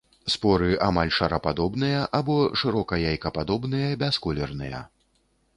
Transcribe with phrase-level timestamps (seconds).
[0.35, 4.85] Споры амаль шарападобныя або шырока-яйкападобныя, бясколерныя.